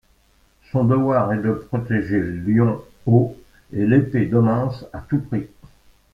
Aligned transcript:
Son 0.71 0.83
devoir 0.85 1.31
est 1.31 1.43
de 1.43 1.51
protéger 1.51 2.21
Lion-O 2.23 3.37
et 3.71 3.85
l'épée 3.85 4.25
d’Omens 4.25 4.87
à 4.93 4.99
tous 5.01 5.19
prix. 5.19 5.45